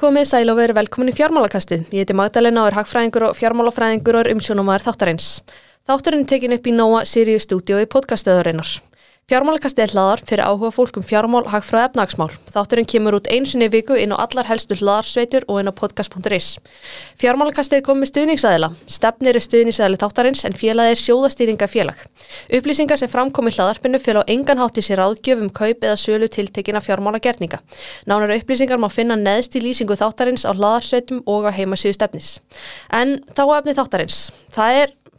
[0.00, 1.82] Komið sæl og verið velkomin í fjármálakastið.
[1.92, 5.26] Ég heiti Magdalena og er hagfræðingur og fjármálafræðingur og umsjónumæður þáttarins.
[5.90, 8.89] Þátturinn er tekin upp í Nóa Sirius stúdíu í
[9.30, 12.32] Fjármálakastið er hlaðar fyrir áhuga fólkum fjármál, hagfræð efnagsmál.
[12.50, 16.48] Þátturinn kemur út einsunni viku inn á allar helstu hlaðarsveitur og inn á podcast.is.
[17.22, 18.72] Fjármálakastið er komið stuðningsæðila.
[18.90, 22.02] Stefnir er stuðningsæðili þáttarins en félagið er sjóðastýringa félag.
[22.58, 27.62] Upplýsingar sem framkomi hlaðarpinu fyrir á engan hátti sér áðgjöfum kaup eða sölu tiltekina fjármálagerninga.
[28.10, 32.40] Nánar upplýsingar má finna neðst í lýsingu þáttarins á hlaðarsveitum og á heimasíðu stefnis.
[32.90, 33.46] En þá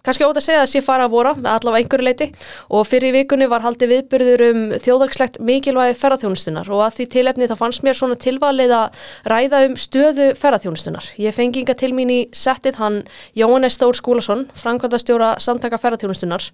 [0.05, 2.27] kannski ótaf að segja að sé fara að vora allavega einhverju leiti
[2.73, 7.55] og fyrir vikunni var haldið viðbyrður um þjóðagslegt mikilvægi ferðarþjónustunar og að því tilefni þá
[7.59, 11.11] fannst mér svona tilvalið að ræða um stöðu ferðarþjónustunar.
[11.21, 13.01] Ég fengi inga til mín í settið hann
[13.37, 16.49] Jóhannes Stór Skúlason, framkvæmdastjóra samtaka ferðarþjónustunar.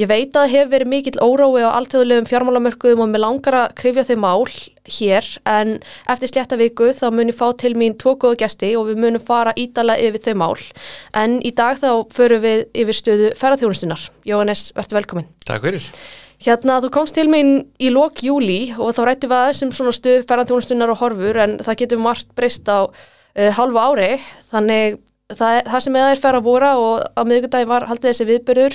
[0.00, 4.08] Ég veit að hefur verið mikill órói á alltöðulegum fjármálamörkuðum og með langar að krifja
[4.08, 4.44] þau mál
[4.90, 5.78] hér en
[6.10, 9.54] eftir slétta viku þá munum fá til mín tvo góða gæsti og við munum fara
[9.58, 10.60] ídala yfir þau mál
[11.16, 14.06] en í dag þá förum við yfir stöðu ferðarþjónustunar.
[14.28, 15.28] Jóhannes, verður velkomin.
[15.46, 15.90] Takk fyrir.
[16.46, 19.94] Hérna, þú komst til mín í lok júli og þá rætti við aðeins um svona
[19.96, 24.10] stöðu ferðarþjónustunar og horfur en það getur margt breyst á uh, halva ári
[24.52, 28.26] þannig Það, það sem eða er færa að vora og á miðugundagi var haldið þessi
[28.28, 28.74] viðbyrður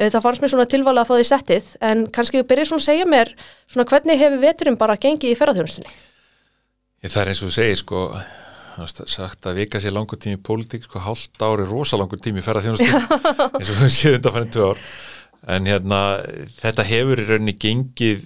[0.00, 2.86] það fannst mér svona tilvala að fá því settið en kannski þú byrjir svona að
[2.86, 3.32] segja mér
[3.68, 5.92] svona hvernig hefur veturinn bara gengið í ferðarþjónustunni?
[7.04, 8.04] Það er eins og þú segir sko
[8.88, 13.20] sagt að vika sér langur tími í pólitík sko hálft ári rosalangur tími í ferðarþjónustunni
[13.58, 14.80] eins og séum þetta fannum tvö ár
[15.56, 15.98] en hérna
[16.62, 18.24] þetta hefur í rauninni gengið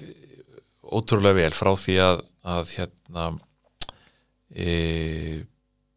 [0.95, 2.23] ótrúlega vel frá því að,
[2.55, 3.27] að hérna
[4.55, 5.43] e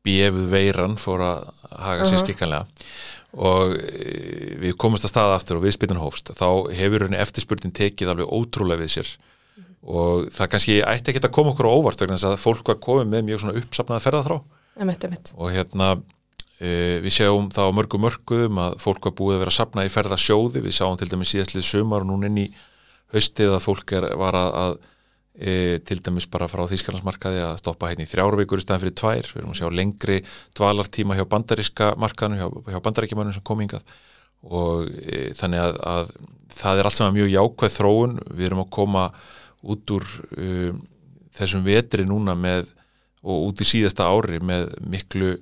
[0.08, 2.24] bjöfuð veiran fór að haga uh -huh.
[2.24, 2.66] skikkanlega.
[3.38, 6.32] Og e, við komumst að staða aftur og við spilin hófst.
[6.34, 9.10] Þá hefur henni eftirspurnin tekið alveg ótrúlega við sér.
[9.14, 9.94] Uh -huh.
[9.94, 13.08] og það kannski ætti ekki að koma okkur á óvart þess að fólk var komið
[13.08, 14.40] með mjög svona uppsapnaða ferðarþrá
[15.38, 16.02] og hérna
[16.60, 20.62] e, við sjáum þá mörgum mörgum að fólk var búið að vera sapna í ferðarsjóði
[20.66, 22.48] við sjáum til dæmis síðastlið sumar og núna inn í
[23.14, 24.78] haustið að fólk er, var að, að
[25.38, 29.28] E, til dæmis bara frá Þýskalandsmarkaði að stoppa hérna í þrjárvíkur í staðan fyrir tvær.
[29.30, 30.16] Við erum að sjá lengri
[30.58, 33.86] dvalartíma hjá bandariska markaðinu, hjá, hjá bandaríkjumannum sem kom hingað.
[34.48, 36.10] Og e, þannig að, að
[36.58, 39.04] það er allt saman mjög jákvæð þróun, við erum að koma
[39.68, 40.82] út úr um,
[41.38, 42.74] þessum vetri núna með
[43.28, 45.36] og út í síðasta ári með miklu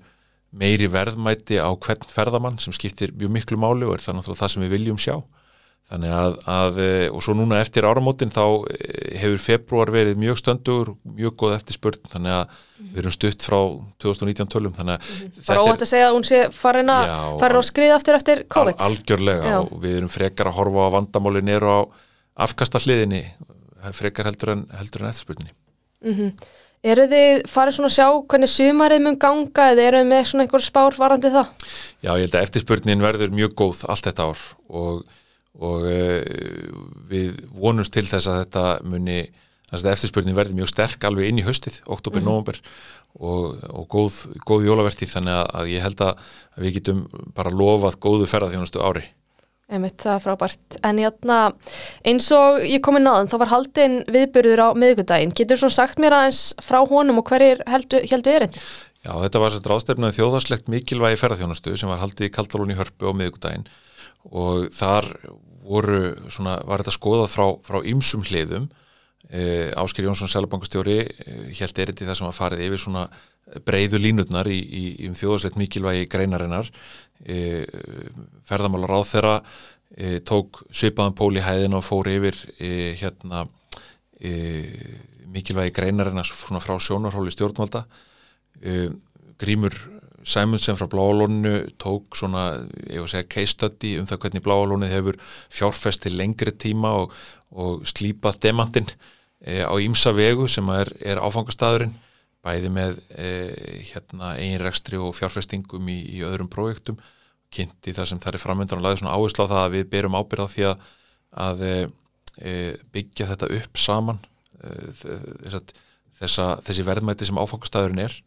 [0.56, 4.54] meiri verðmæti á hvern ferðamann sem skiptir mjög miklu máli og er það náttúrulega það
[4.54, 5.16] sem við viljum sjá
[5.86, 8.42] Þannig að, að, eh, og svo núna eftir áramótin þá
[8.74, 12.88] eh, hefur februar verið mjög stöndur, mjög góð eftirspurn, þannig að mm.
[12.88, 13.58] við erum stutt frá
[14.02, 15.36] 2019 tölum, þannig að mm.
[15.38, 17.12] Það er óvægt að segja að hún sé farin að,
[17.44, 18.80] farin að skriða aftur eftir COVID.
[18.80, 19.58] Al, algjörlega já.
[19.62, 21.80] og við erum frekar að horfa á vandamáli nýru á
[22.48, 23.22] afkastahliðinni,
[23.94, 25.54] frekar heldur en, heldur en eftirspurninni.
[26.02, 26.48] Mm -hmm.
[26.86, 30.44] Eru þið farið svona að sjá hvernig sumarið mun ganga eða eru þið með svona
[30.46, 31.70] einhver spár varandi það?
[32.02, 35.06] Já, ég held að eftirspurnin verður mjög góð allt þetta ár og
[35.62, 36.20] og uh,
[37.10, 39.20] við vonumst til þess að þetta muni
[39.74, 42.28] að eftirspurning verði mjög sterk alveg inn í höstið, oktober, mm.
[42.30, 42.60] november
[43.18, 46.26] og, og góð, góð jólavertið þannig að, að ég held að
[46.62, 47.06] við getum
[47.36, 49.06] bara lofað góðu ferðarþjónustu ári.
[49.66, 51.38] Einmitt, það er frábært, en játna,
[52.06, 55.74] eins og ég kom inn á þann, þá var haldinn viðbyrður á miðugundaginn, getur svona
[55.74, 58.62] sagt mér aðeins frá honum og hverjir heldu, heldu erindi?
[59.02, 63.10] Já, þetta var þess að ráðstefnaði þjóðarslegt mikilvægi ferðarþjónustu sem var haldið í Kaldalóni hörpu
[63.10, 63.66] á miðugundaginn
[64.30, 65.10] og þar
[65.66, 66.00] voru
[66.32, 68.68] svona, var þetta skoðað frá, frá ymsum hliðum.
[69.26, 73.06] E, Ásker Jónsson Sælabankastjóri e, held erindi það sem að farið yfir svona
[73.66, 76.70] breyðu línutnar í, í, í um þjóðarsleitt mikilvægi greinarinnar.
[77.26, 77.66] E,
[78.50, 79.36] ferðamálar á þeirra
[79.96, 83.46] e, tók svipaðan pól í hæðin og fór yfir e, hérna
[84.22, 84.34] e,
[85.34, 87.86] mikilvægi greinarinnar frá sjónarhóli stjórnvalda.
[89.42, 89.74] Grímur
[90.26, 94.90] Sæmundsen frá Bláalónu tók svona, ég var að segja, case study um það hvernig Bláalónu
[94.90, 95.20] hefur
[95.54, 97.14] fjárfest til lengri tíma og,
[97.54, 98.90] og slípað demantinn
[99.46, 101.94] e, á ímsa vegu sem er, er áfangastæðurinn,
[102.46, 103.30] bæði með e,
[103.92, 106.98] hérna, einrækstri og fjárfestingum í, í öðrum projektum,
[107.54, 110.18] kynnti það sem það er framöndan og laði svona áherslu á það að við berum
[110.18, 110.86] ábyrða því að,
[111.46, 111.76] að e,
[112.42, 112.54] e
[112.98, 114.26] byggja þetta upp saman,
[114.58, 115.60] e,
[116.18, 118.24] þessa, þessi verðmæti sem áfangastæðurinn er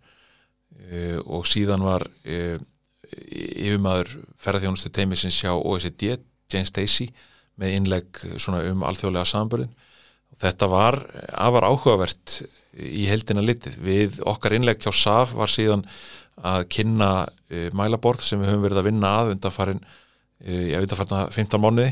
[0.76, 2.58] uh, og síðan var uh,
[3.08, 6.18] yfirmaður ferðarþjónustu teimisins hjá OECD,
[6.48, 7.08] Jane Stacey
[7.58, 8.20] með innlegg
[8.70, 9.72] um alþjóðlega sambörðin
[10.38, 11.00] þetta var
[11.32, 12.42] afar áhugavert
[12.78, 15.86] í heldina litið við okkar innlegg hjá SAF var síðan
[16.38, 19.82] að kynna uh, mælaborð sem við höfum verið að vinna að undanfarin
[20.38, 21.88] ég veit að farna 15 mánuði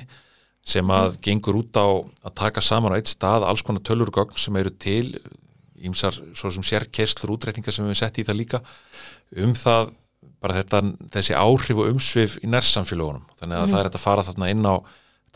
[0.67, 1.19] sem að mm.
[1.27, 1.87] gengur út á
[2.27, 5.17] að taka saman á eitt stað alls konar tölurgögn sem eru til
[5.87, 8.63] ímsar svo sem sérkerslur útreikningar sem við hefum sett í það líka
[9.45, 9.91] um það
[10.43, 10.83] bara þetta,
[11.15, 13.73] þessi áhrif og umsvið í nærsamfélagunum þannig að mm.
[13.73, 14.75] það er þetta að fara þarna inn á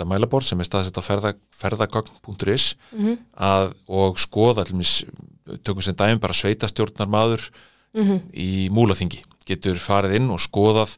[0.00, 3.75] þetta mælabor sem er staðsett á ferða, ferðagögn.is mm -hmm.
[3.88, 5.05] og skoða allumis,
[5.64, 7.50] tökum sem dæmi bara sveitastjórnar maður
[7.94, 8.20] mm -hmm.
[8.32, 10.97] í múlaþingi getur farið inn og skoðað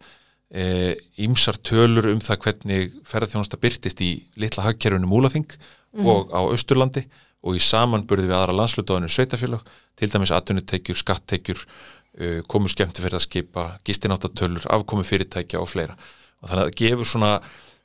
[1.16, 6.06] ímsar e, tölur um það hvernig ferðarþjónasta byrtist í litla hagkerfunu múlaþing -hmm.
[6.06, 7.06] og á Östurlandi
[7.42, 9.66] og í samanburði við aðra landslutóðinu sveitafélag,
[9.98, 15.98] til dæmis atvinnutekjur, skattekjur uh, komu skemmti fyrir að skipa gistináttatölur, afkomi fyrirtækja og fleira.
[16.42, 17.34] Og þannig að það gefur svona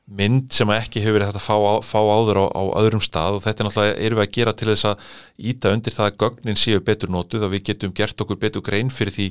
[0.07, 3.38] mynd sem ekki hefur verið þetta að fá, á, fá áður á, á öðrum stað
[3.38, 5.09] og þetta er náttúrulega erum við að gera til þess að
[5.51, 8.94] íta undir það að gögnin séu betur nótuð og við getum gert okkur betur grein
[8.94, 9.27] fyrir því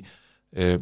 [0.61, 0.77] eh,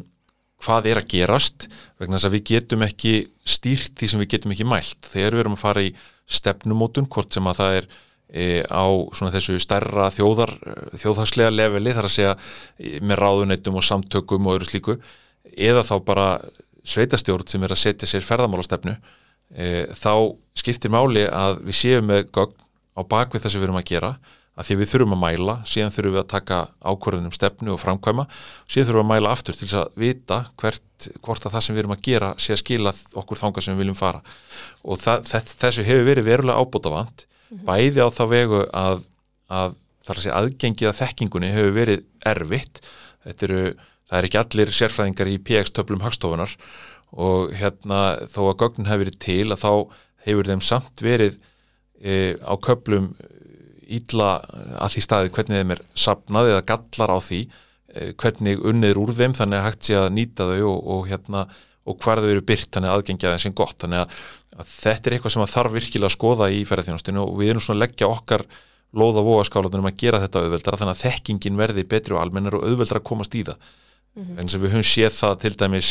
[0.65, 1.67] hvað er að gerast
[2.01, 3.13] vegna þess að við getum ekki
[3.47, 4.99] stýrt því sem við getum ekki mælt.
[5.07, 5.95] Þegar við erum að fara í
[6.25, 7.89] stefnumótun hvort sem að það er
[8.35, 8.85] eh, á
[9.31, 10.53] þessu stærra þjóðar
[10.99, 14.97] þjóðhagslega leveli þar að segja eh, með ráðuneytum og samtökum og öðru slíku
[15.55, 16.29] eða þá bara
[16.85, 18.95] sveitastjórn sem er að setja sér ferðamálastefnu
[19.55, 22.57] e, þá skiptir máli að við séum með gögn
[22.95, 24.11] á bakvið það sem við erum að gera
[24.55, 28.25] að því við þurfum að mæla, síðan þurfum við að taka ákvörðunum stefnu og framkvæma
[28.71, 31.75] síðan þurfum við að mæla aftur til þess að vita hvert, hvort að það sem
[31.75, 34.21] við erum að gera sé að skila okkur þanga sem við viljum fara
[34.85, 35.27] og það,
[35.59, 37.25] þessu hefur verið verulega ábútafant.
[37.49, 39.03] Bæði á þá vegu að,
[39.49, 39.75] að
[40.05, 42.81] þar að segja aðgengið að þekkingunni hefur verið erfitt.
[43.25, 43.61] Eru,
[44.05, 46.55] það er ekki allir sérfræðingar í PX töflum hagstofunar
[47.15, 49.71] og hérna þó að gögnin hefur verið til að þá
[50.25, 51.37] hefur þeim samt verið
[52.01, 53.13] e, á köplum
[53.85, 54.29] ílla
[54.81, 59.13] að því staði hvernig þeim er sapnað eða gallar á því e, hvernig unnið úr
[59.17, 61.45] þeim þannig að hægt sé að nýta þau og, og hérna
[61.85, 63.77] og hvar þau eru byrt þannig aðgengja þeim sem gott.
[63.83, 64.21] Þannig að,
[64.55, 67.79] að þetta er eitthvað sem þarf virkilega að skoða í ferðarþjónustinu og við erum svona
[67.79, 68.45] að leggja okkar
[68.95, 73.01] loða vóaskálatunum að gera þetta auðveldara þannig að þekkingin verði betri og almennar og auðveldara
[73.01, 74.39] að komast í það mm -hmm.
[74.39, 75.89] en sem við höfum séð það til dæmis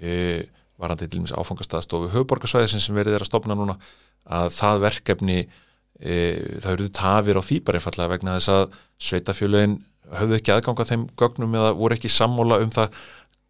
[0.00, 0.12] e,
[0.80, 3.76] varandi til og meins áfangastæðstofu höfuborgarsvæðisinn sem verið er að stopna núna
[4.24, 5.38] að það verkefni
[6.00, 6.14] e,
[6.62, 8.64] það eruðu tafir á bara einfallega vegna þess að
[8.98, 9.78] sveitafjöluðin
[10.16, 12.92] höfðu ekki aðganga þeim gögnum eða voru ekki sammóla um það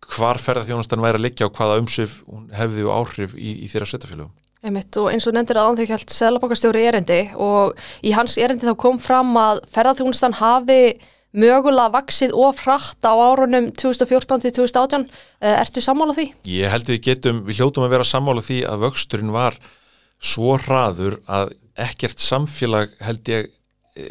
[0.05, 3.89] hvar ferðarþjónastan væri að liggja og hvaða umsif hún hefði og áhrif í, í þeirra
[3.91, 4.35] sveitafjöluðum.
[4.67, 7.77] Einmitt og eins og nefndir að ánþjók held Sælabokastjóri erendi og
[8.07, 10.81] í hans erendi þá kom fram að ferðarþjónastan hafi
[11.37, 16.31] mögulega vaksið og frætt á árunum 2014-2018 eh, ertu sammála því?
[16.49, 19.59] Ég held við getum, við hljótum að vera sammála því að vöxturinn var
[20.17, 23.51] svo hraður að ekkert samfélag held ég
[23.97, 24.07] e,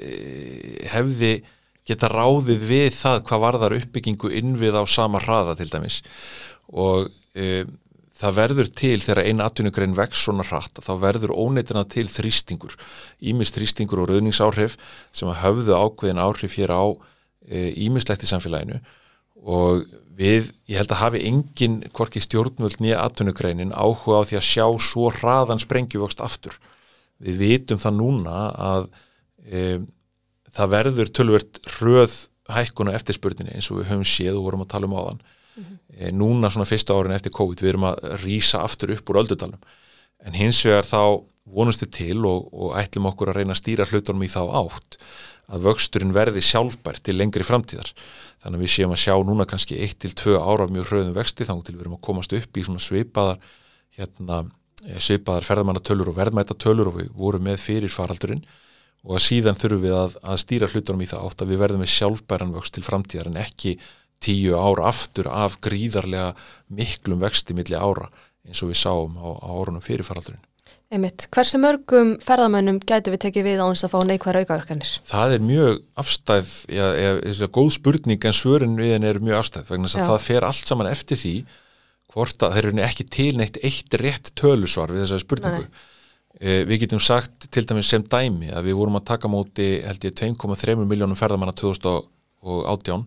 [0.91, 1.33] hefði
[1.85, 6.01] geta ráðið við það hvað varðar uppbyggingu innvið á sama hraða til dæmis
[6.73, 7.65] og e,
[8.15, 12.77] það verður til þegar eina atvinnugrein vex svona hratt þá verður óneitina til þrýstingur
[13.21, 14.79] ímist þrýstingur og rauningsáhrif
[15.11, 16.83] sem að höfðu ákveðin áhrif hér á
[17.45, 18.81] ímislegt e, í samfélaginu
[19.45, 19.85] og
[20.15, 24.65] við, ég held að hafi engin hvorki stjórnvöld nýja atvinnugreinin áhuga á því að sjá
[24.81, 26.55] svo hraðan sprengjuvokst aftur.
[27.19, 28.87] Við vitum það núna að
[29.45, 29.61] e,
[30.55, 32.17] það verður tölvert hröð
[32.55, 35.21] hækkun og eftirspurninni eins og við höfum séð og vorum að tala um áðan.
[35.55, 36.11] Mm -hmm.
[36.11, 39.61] núna svona fyrsta árin eftir COVID við erum að rýsa aftur upp úr öldudalum
[40.25, 44.25] en hins vegar þá vonustu til og, og ætlum okkur að reyna að stýra hlutunum
[44.25, 44.97] í þá átt
[45.45, 47.91] að vöxturinn verði sjálfbært til lengri framtíðar.
[48.41, 51.75] Þannig að við séum að sjá núna kannski 1-2 ára mjög hröðum vexti þá til
[51.75, 53.37] við erum að komast upp í svona svipaðar,
[53.97, 54.39] hérna,
[54.87, 58.41] eh, svipaðar ferðamannatölur og verðmætatölur og við vorum með fyrir faraldurinn
[59.05, 61.83] og að síðan þurfum við að, að stýra hlutunum í það átt að við verðum
[61.83, 63.75] með sjálfbæran vöxt til framtíðar en ekki
[64.25, 66.33] tíu ára aftur af gríðarlega
[66.73, 68.09] miklum vexti milli ára
[68.45, 70.43] eins og við sáum á, á árunum fyrir faraldurinn.
[70.93, 71.25] Einmitt.
[71.33, 74.91] Hversu mörgum ferðamönnum gætu við tekið við á þess að fá neikværa aukaverkanir?
[75.09, 76.85] Það er mjög afstæð, já,
[77.25, 80.47] eða góð spurning en svörin við henni er mjög afstæð vegna þess að það fer
[80.49, 81.33] allt saman eftir því
[82.13, 85.65] hvort að þeir eru ekki tilneitt eitt rétt tölusvar við þessari spurningu.
[85.65, 85.91] Eh,
[86.67, 90.15] við getum sagt til dæmis sem dæmi að við vorum að taka móti held ég
[90.19, 93.05] 2,3 miljónum ferðamanna 2018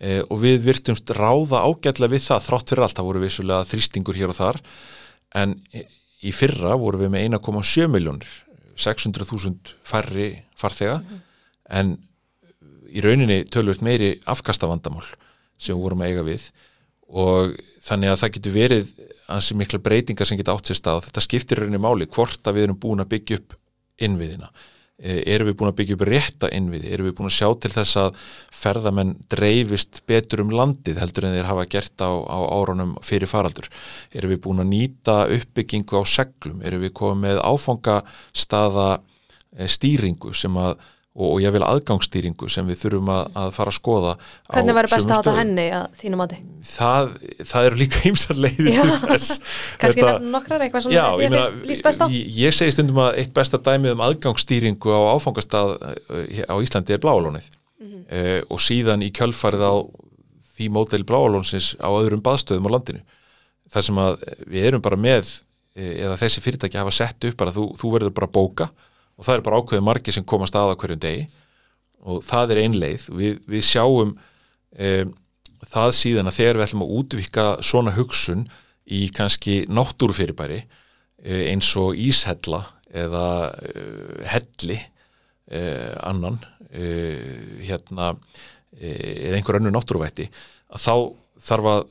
[0.00, 4.20] eh, og við virtumst ráða ágætlega við það þrátt fyrir allt, það voru vissulega þrýstingur
[4.20, 4.60] hér og þar.
[5.32, 8.28] En í fyrra vorum við með 1,7 miljónir
[8.76, 11.00] 600.000 færri farþega.
[11.00, 11.22] Mm -hmm.
[11.78, 11.96] en
[12.92, 15.06] í rauninni tölvöld meiri afkastavandamál
[15.56, 16.44] sem við vorum að eiga við.
[17.08, 18.92] Og þannig að það getur verið
[19.32, 21.00] ansi mikla breytingar sem getur átt sér stað.
[21.00, 23.58] Og þetta skiptir rauninni máli hvort að við erum búin að byggja upp
[24.02, 24.52] innviðina.
[25.02, 27.70] Eh, erum við búin að byggja upp rétta innviði, erum við búin að sjá til
[27.74, 28.18] þess að
[28.54, 33.66] ferðamenn dreifist betur um landið heldur en þeir hafa gert á, á árunum fyrir faraldur,
[34.14, 40.36] erum við búin að nýta uppbyggingu á seglum, erum við komið með áfangastaða eh, stýringu
[40.38, 40.76] sem að
[41.12, 44.12] og, ég vil aðgangsstýringu sem við þurfum að, að fara að skoða
[44.48, 45.38] Hvernig væri best að hafa stöðum.
[45.42, 46.38] henni að þínu mati?
[46.72, 47.10] Það,
[47.52, 49.34] það eru líka ýmsar leiðir til þess
[49.82, 52.06] Kannski Þetta- nefnum nokkrar eitthvað sem Já, ég meina, finnst líst best á?
[52.08, 56.96] ég, ég segi stundum að eitt besta dæmið um aðgangsstýringu á áfangastað eh, á Íslandi
[56.96, 57.50] er bláalónið
[57.82, 58.02] Mhm.
[58.14, 59.74] eh, og síðan í kjölfarið á
[60.56, 63.00] því mótel bláalónsins á öðrum baðstöðum á landinu
[63.72, 64.20] þar sem að
[64.52, 65.32] við erum bara með
[65.74, 68.68] eh, eða þessi fyrirtæki hafa sett upp bara þú, þú verður bara bóka
[69.18, 71.24] og það er bara ákveðið margir sem komast að á hverjum degi.
[72.02, 75.12] Og það er einleið við, við sjáum um,
[75.72, 78.46] það síðan að þegar við ætlum að útvika svona hugsun
[78.92, 88.14] í kannski náttúrufyrirbæri eh, eins og íshella eða uh, helli uh, annan uh, hérna
[88.72, 90.26] eða einhver önnur náttúruvætti
[90.72, 90.94] að þá
[91.44, 91.82] þarf að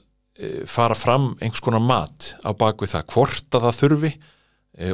[0.65, 4.09] fara fram einhvers konar mat á bakvið það hvort að það þurfi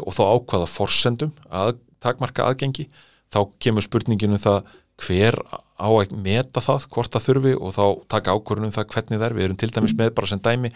[0.02, 2.88] og þá ákvaða forsendum að takmarka aðgengi
[3.34, 4.62] þá kemur spurningin um það
[4.98, 5.38] hver
[5.78, 7.84] á að meta það hvort það þurfi og þá
[8.16, 10.72] taka ákvörðunum það hvernig það er, við erum til dæmis með bara sem dæmi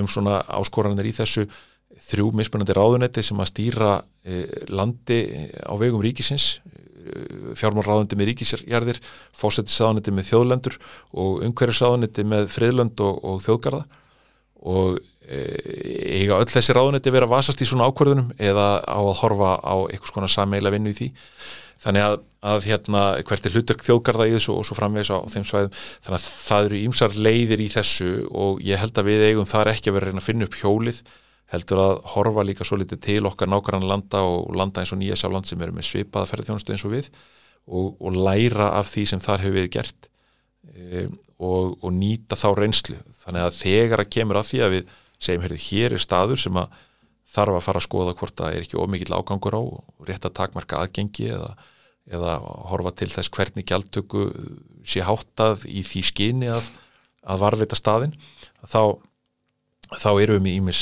[0.00, 1.44] um svona áskoranir í þessu
[2.08, 3.92] þrjú mismunandi ráðunetti sem að stýra
[4.24, 5.20] e, landi
[5.60, 9.00] á vegum ríkisins e, fjármálráðunetti með ríkisjarðir
[9.36, 10.78] fósettisráðunetti með þjóðlendur
[11.20, 13.82] og umhverjusráðunetti með friðlönd og, og þjóðgarða.
[14.70, 19.56] Og e, eiga öll þessi ráðunetti vera vasast í svona ákvörðunum eða á að horfa
[19.60, 21.08] á einhvers konar sameila vinnu í því?
[21.80, 25.46] Þannig að, að hérna hvert er hlutverk þjóðgarða í þessu og svo framvegis á þeim
[25.48, 25.78] svæðum?
[26.04, 29.72] Þannig að það eru ímsar leiðir í þessu og ég held að við eigum þar
[29.72, 31.02] ekki að vera að reyna að finna upp hjólið
[31.50, 35.18] heldur að horfa líka svo litið til okkar nákvæmlega landa og landa eins og nýja
[35.18, 37.08] sjálfland sem eru með svipaða ferðarþjónustu eins og við
[37.66, 40.10] og, og læra af því sem þar hefur við gert
[40.70, 41.06] e,
[41.40, 42.98] og, og nýta þá reynslu.
[43.24, 46.60] Þannig að þegar að kemur að því að við segjum, heyrðu, hér er staður sem
[46.60, 46.78] að
[47.30, 50.36] þarf að fara að skoða hvort það er ekki ómikill ágangur á og rétt að
[50.40, 51.50] takmarka aðgengi eða,
[52.10, 52.38] eða
[52.72, 54.24] horfa til þess hvernig gjaldtöku
[54.82, 56.66] sé háttað í því skyni að,
[57.22, 58.16] að varvita staðin
[58.64, 58.98] þá,
[59.98, 60.80] þá erum við með ímis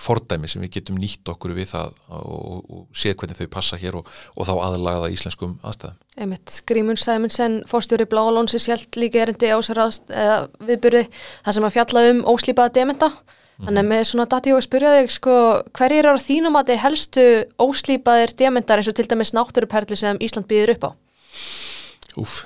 [0.00, 4.00] fordæmi sem við getum nýtt okkur við það og, og séð hvernig þau passa hér
[4.00, 5.98] og, og þá aðlagaða íslenskum aðstæðum.
[6.20, 11.68] Einmitt, Grímun Sæmunsen, fórstjóri Bláalónsis held líka erindi á sér aðst, eða viðburði það sem
[11.68, 13.12] að fjalla um óslýpaða dementa
[13.60, 15.34] þannig með svona dati og að spyrja þig sko,
[15.76, 17.26] hverjir eru á þínum að þið helstu
[17.60, 20.90] óslýpaðir dementar eins og til dæmis náttúruperli sem Ísland býður upp á?
[22.20, 22.40] Úf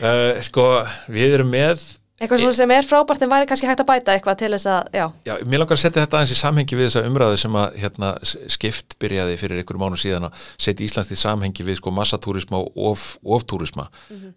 [0.00, 0.68] uh, Sko,
[1.12, 1.82] við erum með
[2.22, 4.90] Eitthvað svona sem er frábært en væri kannski hægt að bæta eitthvað til þess að,
[4.94, 7.78] já, Já, mér langar að setja þetta aðeins í samhengi við þessa umræðu sem að
[7.82, 8.10] hérna,
[8.54, 12.78] skipt byrjaði fyrir einhverjum mánu síðan að setja Íslands í samhengi við sko massatúrisma og
[12.92, 13.88] of, oftúrisma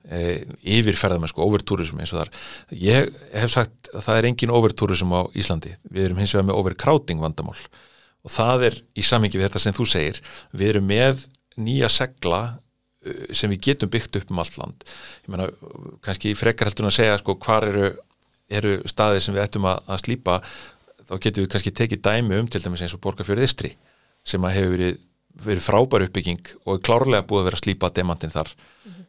[0.10, 2.34] eh, yfir ferðamennsku, overtúrism eins og þar.
[2.74, 5.78] Ég hef sagt að það er engin overtúrism á Íslandi.
[5.86, 7.58] Við erum hins vegar með overcrowding vandamál.
[8.26, 10.22] Og það er í samhengi við þetta sem þú segir.
[10.58, 11.28] Við erum með
[11.62, 12.46] nýja segla
[13.36, 14.86] sem við getum byggt upp um allt land.
[15.26, 15.50] Ég meina,
[16.06, 17.92] kannski frekar heldur að segja sko, hvar eru,
[18.50, 20.40] eru staðir sem við ættum að, að slípa
[21.06, 23.76] þá getum við kannski tekið dæmi um til dæmis eins og Borgarfjörð Istri
[24.26, 25.02] sem að hefur verið,
[25.46, 28.54] verið frábær uppbygging og er klárlega búið að vera að slípa demantinn þar.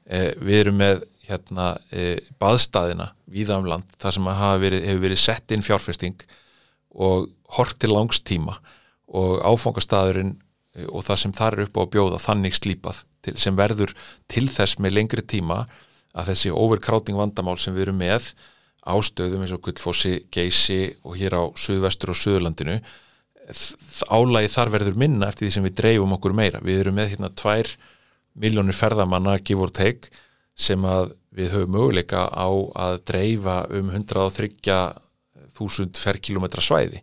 [0.07, 4.29] Eh, við erum með hérna eh, baðstæðina víða um land þar sem
[4.63, 6.27] verið, hefur verið sett inn fjárfesting
[6.95, 8.59] og hort til langstíma
[9.17, 10.37] og áfangastæðurinn
[10.77, 13.93] eh, og það sem þar er upp á að bjóða þannig slípað til, sem verður
[14.31, 15.65] til þess með lengri tíma
[16.17, 18.31] að þessi overcrowding vandamál sem við erum með
[18.87, 22.79] ástöðum eins og Gullfossi, Geysi og hér á Suðvestur og Suðurlandinu
[24.11, 26.59] álægi þar verður minna eftir því sem við dreifum okkur meira.
[26.63, 27.67] Við erum með hérna tvær
[28.37, 30.11] miljónir ferðamanna give or take
[30.57, 37.01] sem að við höfum möguleika á að dreifa um 130.000 ferkilometra svæði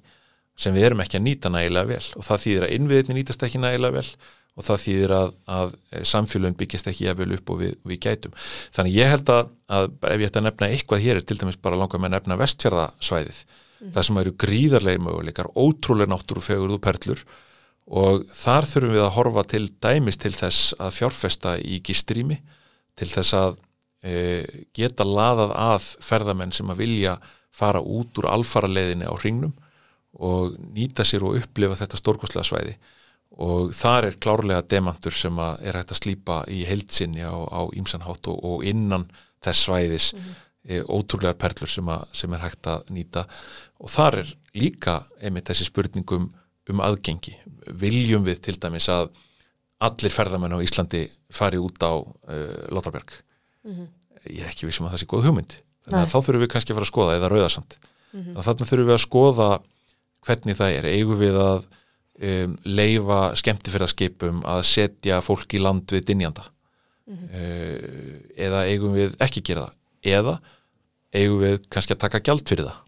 [0.58, 3.60] sem við erum ekki að nýta nægilega vel og það þýðir að innviðinni nýtast ekki
[3.62, 4.10] nægilega vel
[4.53, 8.36] og það þýðir að, að samfélagin byggjast ekki jafnvel upp og við, við gætum.
[8.75, 11.57] Þannig ég held að, að ef ég ætti að nefna eitthvað hér er til dæmis
[11.57, 13.39] bara langar með að nefna vestfjörðasvæðið
[13.91, 17.24] það sem eru gríðarlega möguleikar ótrúlega náttúrufegurð og perlur
[17.83, 22.39] og þar þurfum við að horfa til dæmis til þess að fjárfesta í gistrými
[23.00, 23.57] til þess að
[24.05, 24.13] e,
[24.75, 27.17] geta laðað að ferðamenn sem að vilja
[27.53, 29.53] fara út úr alfaraleðinni á hringnum
[30.13, 32.77] og nýta sér og upplifa þetta stórkostlega svæði
[33.42, 37.34] og þar er klárlega demantur sem er hægt að slípa í heildsinni á,
[37.74, 39.08] ímsanhátt og, og innan
[39.44, 40.86] þess svæðis mm -hmm.
[40.88, 43.25] ótrúlegar perlur sem, að, sem er hægt að nýta
[43.80, 46.32] og þar er líka einmitt þessi spurningum
[46.70, 47.36] um aðgengi.
[47.68, 49.10] Viljum við til dæmis að
[49.84, 53.12] allir ferðamenn á Íslandi fari út á uh, Lóttarberg?
[53.63, 53.88] Mm -hmm.
[54.30, 55.54] Ég er ekki vissum að það sé góð hugmynd.
[55.84, 57.78] Þannig að þá þurfum við kannski að fara að skoða eða rauðasamt.
[57.80, 58.24] Mm -hmm.
[58.24, 59.50] Þannig að þarna þurfum við að skoða
[60.24, 60.86] hvernig það er.
[60.86, 61.68] Eigum við að
[62.22, 67.77] um, leifa skemmtifyrðarskipum að setja fólk í land við dinjanda uh,
[68.36, 69.79] eða eigum við ekki gera það?
[70.03, 70.38] Eða
[71.15, 72.79] eigum við kannski að taka gjald fyrir það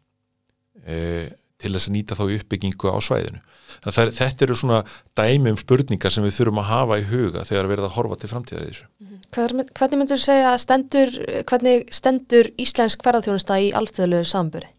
[0.86, 3.44] uh, til þess að nýta þá uppbyggingu á svæðinu?
[3.86, 4.82] Að þetta eru svona
[5.18, 8.18] dæmi um spurningar sem við þurfum að hafa í huga þegar við erum að horfa
[8.22, 8.88] til framtíðar í þessu.
[9.36, 11.16] Hver, hvernig myndur þú segja að stendur,
[11.50, 14.70] hvernig stendur íslensk ferðarþjónusta í alþjóðlegu samböri?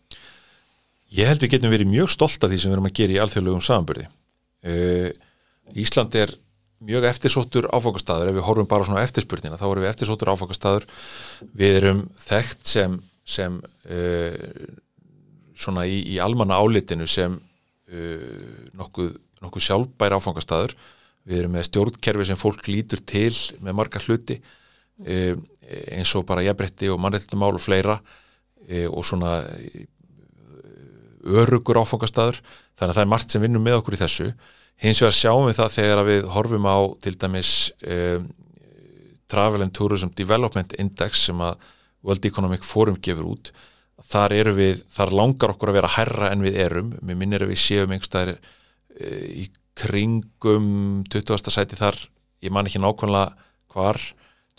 [1.16, 3.20] Ég held við getum verið mjög stolt af því sem við erum að gera í
[3.22, 4.06] alþjóðlegum samanbyrði.
[4.66, 5.10] Uh,
[5.78, 6.32] Ísland er
[6.86, 10.86] mjög eftirsóttur áfangastæður, ef við horfum bara svona eftirspurnina, þá erum við eftirsóttur áfangastæður,
[11.56, 14.66] við erum þekkt sem, sem uh,
[15.56, 20.76] svona í, í almanna álitinu sem uh, nokkuð, nokkuð sjálfbær áfangastæður,
[21.26, 24.38] við erum með stjórnkerfi sem fólk lítur til með marga hluti
[24.96, 27.96] eins og bara jafnbretti og mannreittumál og fleira
[28.86, 29.32] og svona
[31.26, 34.26] örugur áfangastæður þannig að það er margt sem vinnum með okkur í þessu.
[34.82, 37.52] Hins vegar sjáum við það þegar við horfum á til dæmis
[37.82, 38.26] um,
[39.26, 41.56] Travel and Tourism Development Index sem að
[42.06, 43.50] World Economic Forum gefur út.
[44.06, 47.62] Þar við, þar langar okkur að vera herra en við erum, mér minnir að við
[47.64, 50.68] séum einhverstaðir uh, í kringum
[51.12, 51.50] 20.
[51.52, 51.98] sæti þar.
[52.44, 53.34] Ég man ekki nákvæmlega
[53.72, 54.00] hvar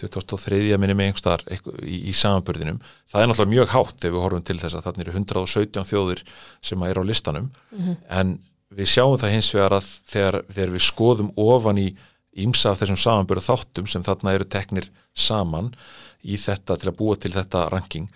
[0.01, 0.77] 2003.
[0.77, 1.43] minni með einhverstaðar
[1.81, 2.77] í, í samanbörðinum,
[3.09, 6.21] það er náttúrulega mjög hátt ef við horfum til þess að þannig eru 117 þjóðir
[6.69, 7.97] sem er á listanum mm -hmm.
[8.19, 8.35] en
[8.77, 11.87] við sjáum það hins vegar að þegar, þegar við skoðum ofan í
[12.37, 15.71] ímsa af þessum samanbörðu þáttum sem þarna eru teknir saman
[16.21, 18.09] í þetta til að búa til þetta ranking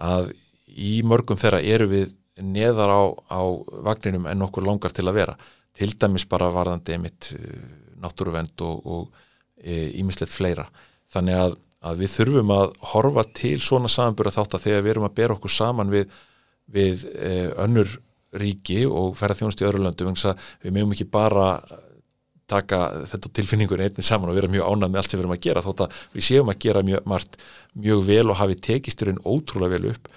[0.00, 0.32] að
[0.66, 3.02] í mörgum þeirra eru við neðar á,
[3.32, 3.42] á
[3.84, 5.36] vagninum en okkur langar til að vera
[5.76, 7.32] til dæmis bara varðandi einmitt
[8.00, 9.12] náttúruvend og
[9.66, 10.66] ímislegt e, fleira
[11.16, 11.56] þannig að,
[11.90, 15.36] að við þurfum að horfa til svona samanbúra þátt að þegar við erum að bera
[15.36, 16.12] okkur saman við,
[16.72, 17.98] við eh, önnur
[18.36, 21.50] ríki og ferða þjónust í öðru landu við meðum ekki bara
[22.50, 22.80] taka
[23.10, 25.62] þetta tilfinningunni einnig saman og vera mjög ánað með allt sem við erum að gera
[25.64, 27.38] þótt að við séum að gera mjög, margt,
[27.74, 30.10] mjög vel og hafi tekisturinn ótrúlega vel upp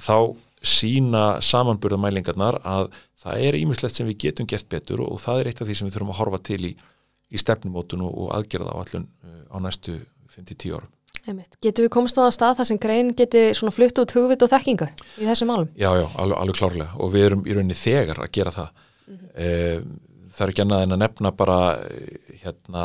[0.00, 0.16] þá
[0.64, 2.88] sína samanburðamælingarnar að
[3.20, 5.88] það er ímislegt sem við getum gert betur og, það er eitt af því sem
[5.88, 6.72] við þurfum að horfa til í,
[7.28, 9.98] í stefnumótun og, aðgerða á allun eh, á næstu
[10.34, 10.90] 5-10 árum.
[11.64, 14.88] Getur við komst á það stað þar sem grein geti flutt út hugvit og þekkingu
[15.16, 15.70] í þessum málum?
[15.72, 18.82] Já, já, alveg, alveg klárlega og við erum í rauninni þegar að gera það.
[19.06, 19.30] Mm -hmm.
[19.34, 21.58] e, það er ekki annað en að nefna bara
[22.42, 22.84] hérna,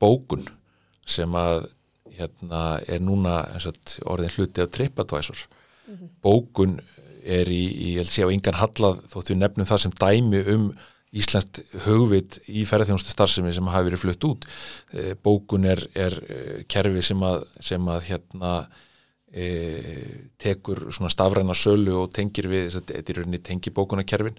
[0.00, 0.44] bókun
[1.06, 1.68] sem að
[2.16, 5.46] hérna, er núna sagt, orðin hluti af TripAdvisor.
[5.86, 6.12] Mm -hmm.
[6.20, 6.80] Bókun
[7.24, 10.42] er í, í ég held sé á yngan hallað þótt við nefnum það sem dæmi
[10.54, 10.68] um
[11.16, 14.44] Íslandst hugvit í ferðarþjónustu starfsemi sem hafi verið flutt út.
[14.92, 18.52] E, bókun er, er eh, kerfi sem að, sem að hérna,
[19.32, 19.46] e,
[20.42, 24.36] tekur stafræna sölu og tengir við, þetta er rauninni tengi bókunarkerfin.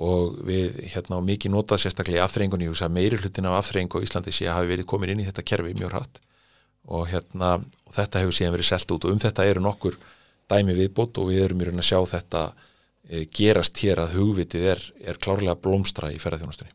[0.00, 3.56] Og við hérna á mikið notað sérstaklega í afþreyingunni, ég veist að meiri hlutin af
[3.58, 6.20] afþreyingu á Íslandi sé að hafi verið komin inn í þetta kerfi mjög hratt.
[6.90, 9.06] Og, hérna, og þetta hefur síðan verið selt út.
[9.06, 9.98] Og um þetta eru nokkur
[10.50, 12.44] dæmi viðbót og við erum í rauninni að sjá þetta
[13.34, 16.70] gerast hér að hugvitið er, er klárlega blómstra í ferðarþjónustunni.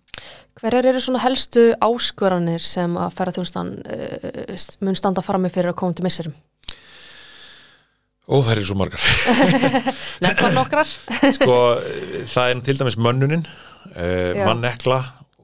[0.59, 5.79] Hverjar eru svona helstu áskoranir sem að ferðarþjónustan uh, mun standa fram með fyrir að
[5.79, 6.35] koma til misserum?
[8.25, 9.07] Ó, það eru svo margar.
[10.25, 10.93] Nefnum nokkrar?
[11.37, 11.57] sko,
[12.31, 13.47] það er til dæmis mönnunin,
[13.93, 15.01] uh, mannekla,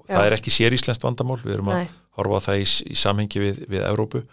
[0.09, 1.97] það er ekki sér íslenskt vandamál, við erum að Nei.
[2.19, 4.23] horfa á það í, í samhengi við, við Evrópu,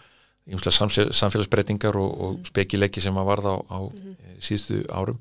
[0.49, 4.39] samfélagsbreytingar og, og spekilegi sem að varða á, á mm -hmm.
[4.41, 5.19] síðustu árum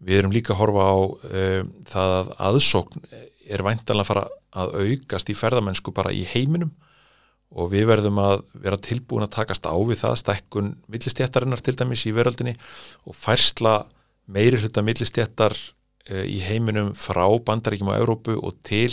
[0.00, 3.02] Við erum líka að horfa á um, það að aðsókn
[3.50, 6.72] er væntanlega að fara að aukast í ferðamennsku bara í heiminum
[7.50, 12.04] og við verðum að vera tilbúin að takast á við það stekkun millistjættarinnar til dæmis
[12.06, 12.54] í veröldinni
[13.10, 13.80] og færsla
[14.30, 18.92] meiri hluta millistjættar uh, í heiminum frá bandaríkjum á Európu og til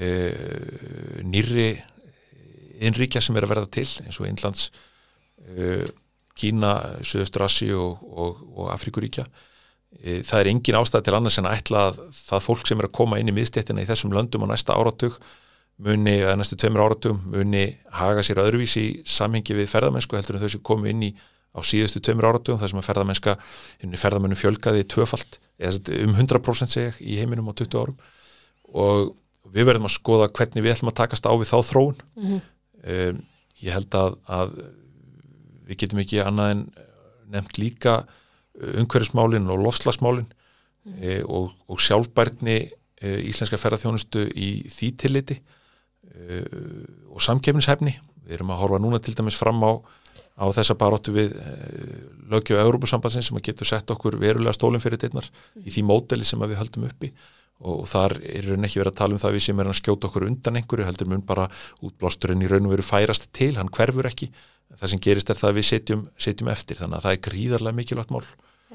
[0.00, 1.74] uh, nýri
[2.84, 4.70] innríkja sem er að verða til eins og Einlands,
[5.52, 5.84] uh,
[6.34, 6.72] Kína,
[7.06, 9.28] Suðastrassi og, og, og Afrikuríkja
[10.02, 12.96] það er engin ástæð til annars en að ætla að það fólk sem er að
[12.98, 15.16] koma inn í miðstéttina í þessum löndum á næsta áratug
[15.84, 17.64] muni, eða næstu tveimur áratug muni
[17.98, 21.10] haga sér öðruvísi í samhengi við ferðamennsku heldur en þau sem komu inn í
[21.54, 23.36] á síðustu tveimur áratugum þar sem að ferðamennska
[24.02, 27.98] ferðamennu fjölgaði tvöfalt eða um 100% seg í heiminum á 20 árum
[28.74, 29.14] og
[29.54, 32.40] við verðum að skoða hvernig við ætlum að takast á við þá þróun mm -hmm.
[32.94, 33.22] um,
[33.62, 34.56] ég held að, að
[35.68, 36.64] við getum ekki annað en
[37.34, 38.02] nefnt líka
[38.54, 40.96] umhverfsmálinn og lofslagsmálinn mm.
[41.00, 46.42] e, og, og sjálfbærni e, íslenska ferðarþjónustu í því tilliti e,
[47.10, 47.96] og samkefnishefni.
[48.24, 49.72] Við erum að horfa núna til dæmis fram á,
[50.38, 51.54] á þessa baróttu við e,
[52.32, 55.64] lögjöf Európusambansins sem að getur sett okkur verulega stólinn fyrir deinar mm.
[55.66, 57.14] í því móteli sem við höldum uppi
[57.64, 60.08] og þar er raun ekki verið að tala um það við sem er að skjóta
[60.08, 61.46] okkur undan einhverju heldur mun bara
[61.86, 64.28] útblásturinn í raun og veru færast til, hann hverfur ekki
[64.80, 67.78] það sem gerist er það að við setjum, setjum eftir þannig að það er gríðarlega
[67.78, 68.24] mikilvægt mál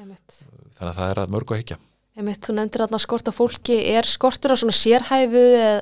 [0.00, 0.36] Einmitt.
[0.76, 1.80] þannig að það er að mörgu að higgja
[2.18, 5.76] Einmitt, þú nefndir að skort á fólki, er skortur á svona sérhæfu eða,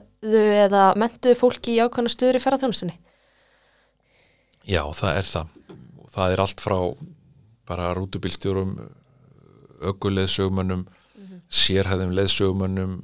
[0.67, 2.99] eða mentuðu fólki í ákvæmna stuður í ferðarþjónustunni?
[4.69, 5.55] Já, það er það
[6.13, 6.79] það er allt frá
[7.69, 8.75] bara rútubílstjórum
[9.89, 11.41] öguleðsögumönnum mm -hmm.
[11.49, 13.03] sérhæðum leðsögumönnum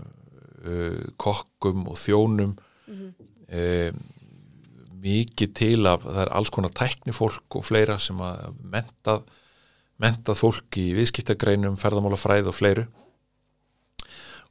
[1.16, 3.90] kokkum og þjónum mm -hmm.
[3.90, 4.02] um,
[5.04, 9.24] mikið til af, það er alls konar tæknifólk og fleira sem að mentað,
[10.02, 12.86] mentað fólk í viðskiptagreinum, ferðamálafræð og fleiru.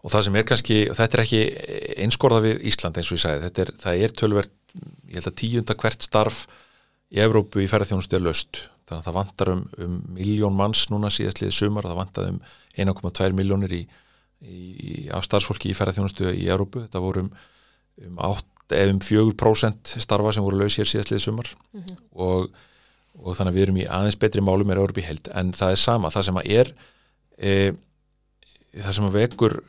[0.03, 1.41] Og það sem er kannski, þetta er ekki
[2.03, 4.53] einskorða við Ísland eins og ég sagði, er, það er tölvert,
[5.07, 6.43] ég held að tíunda hvert starf
[7.13, 11.11] í Evrópu í ferðarþjónustu er löst, þannig að það vantar um, um miljón manns núna
[11.13, 12.39] síðastliðið sumar, það vantar um
[12.83, 13.83] 1,2 miljónir í,
[14.43, 17.31] í, í afstarfsfólki í ferðarþjónustu í Evrópu, þetta voru um,
[18.03, 21.97] um 8 eða um 4% starfa sem voru laus hér síðastliðið sumar mm -hmm.
[22.25, 22.49] og,
[23.19, 25.81] og þannig að við erum í aðeins betri málum er Evrópu held, en það er
[25.81, 26.73] sama, það sem að er
[27.37, 27.51] e,
[28.81, 29.59] það sem að vekur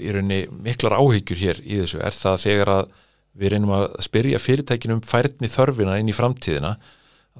[0.00, 2.94] í rauninni miklar áhyggjur hér í þessu er það þegar að
[3.36, 6.76] við reynum að spyrja fyrirtækinu um færðni þörfina inn í framtíðina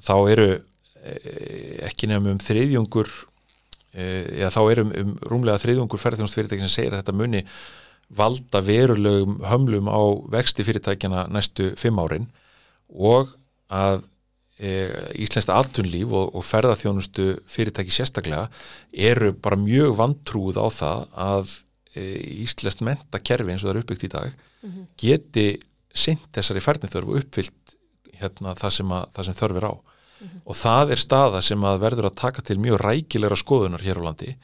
[0.03, 1.13] þá eru e,
[1.89, 3.09] ekki nefnum um þriðjungur
[3.97, 7.43] eða þá eru um, um rúmlega þriðjungur ferðjónstfyrirtækin sem segir að þetta muni
[8.09, 12.29] valda verulegum hömlum á vexti fyrirtækjana næstu fimm árin
[12.87, 13.33] og
[13.67, 14.03] að
[14.59, 14.69] e,
[15.19, 18.47] Íslenska altunlíf og, og ferðarþjónustu fyrirtæki sérstaklega
[18.93, 21.57] eru bara mjög vantrúð á það að
[21.97, 22.03] E,
[22.43, 24.85] íslest mentakerfi eins og það er uppbyggt í dag mm -hmm.
[25.01, 25.47] geti
[25.93, 27.75] sint þessari færniþörfu uppfyllt
[28.19, 29.81] hérna, það, sem að, það sem þörfir á mm
[30.27, 30.41] -hmm.
[30.45, 34.05] og það er staða sem að verður að taka til mjög rækilegra skoðunar hér á
[34.07, 34.35] landi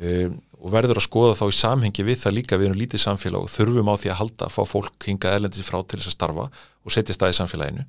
[0.00, 3.44] um, og verður að skoða þá í samhengi við það líka við erum lítið samfélag
[3.44, 6.16] og þurfum á því að halda að fá fólk hinga eðlendis frá til þess að
[6.16, 7.84] starfa og setja stað í samfélaginu.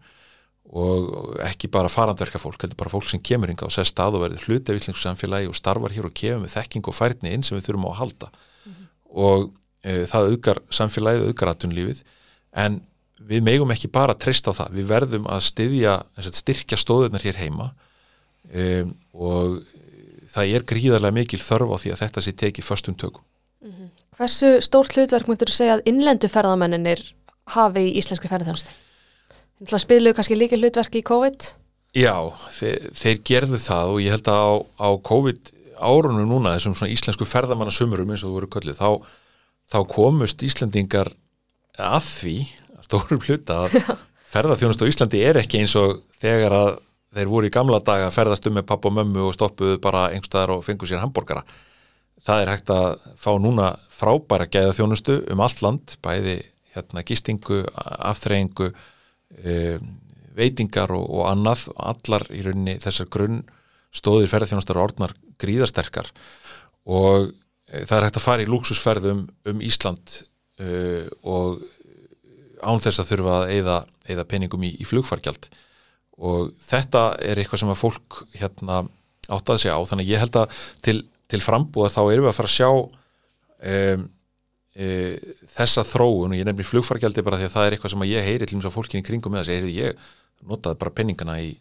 [0.78, 4.18] Og ekki bara farandverka fólk, þetta er bara fólk sem kemur hinga og sér stað
[4.18, 7.32] og verður hluti af íslensku samfélagi og starfar hér og kemur með þekking og færni
[7.32, 8.30] inn sem við þurfum á að halda.
[9.16, 9.48] Og
[9.88, 12.04] e, það auðgar samfélagið, auðgar aðtunlífið
[12.66, 12.82] en
[13.32, 15.96] við megum ekki bara treysta á það, við verðum að styðja,
[16.36, 17.72] styrkja stóðunar hér heima.
[18.52, 18.84] E,
[19.16, 19.62] og
[20.38, 23.24] það er gríðarlega mikil þörf á því að þetta sé tekið förstum tökum.
[23.66, 23.90] Mm -hmm.
[24.18, 27.02] Hversu stórt hlutverk myndur þú segja að innlendu ferðamenninir
[27.58, 28.74] hafi í íslenski ferðarþjónustu?
[29.66, 31.54] Spiluðu kannski líka hlutverki í COVID?
[31.98, 36.76] Já, þeir, þeir gerðu það og ég held að á, á COVID árunum núna þessum
[36.78, 38.90] svona íslensku ferðamannasumurum eins og þú voru kallið þá,
[39.72, 41.14] þá komust Íslandingar
[41.78, 42.38] að því
[42.86, 43.78] stórum hluta að
[44.34, 46.72] ferðarþjónust á Íslandi er ekki eins og þegar að
[47.16, 50.10] þeir voru í gamla daga að ferðast um með papp og mömmu og stoppuðu bara
[50.12, 51.46] einhverstaðar og fengu sér hambúrgara
[52.26, 56.40] það er hægt að fá núna frábæra gæða þjónustu um allt land bæði
[56.78, 58.72] hérna gistingu, afþreyingu
[59.44, 59.78] e,
[60.38, 61.68] veitingar og, og annað.
[61.74, 63.42] Og allar í rauninni þessar grunn
[63.96, 66.12] stóðir ferðarþjónustar og orðnar gríðarsterkar.
[66.88, 70.20] Og e, það er hægt að fara í lúksusferðum um Ísland
[70.62, 71.64] uh, og
[72.62, 75.50] án þess að þurfa að eigða, eigða peningum í, í flugfargjald
[76.18, 78.82] og þetta er eitthvað sem að fólk hérna
[79.28, 79.80] áttaði sig á.
[79.86, 80.98] Þannig ég held að til,
[81.30, 84.06] til frambúða þá erum við að fara að sjá um,
[84.74, 84.90] e,
[85.54, 86.34] þessa þróun.
[86.34, 88.58] Og ég nefnir flugfargjaldi bara því að það er eitthvað sem að ég heyri til
[88.58, 90.06] og með fólkinni kringum með þess að ég
[90.48, 91.52] notaði bara penningana í,